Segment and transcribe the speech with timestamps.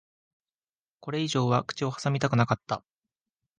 [0.99, 2.83] これ以上は口を挟みたくなかった。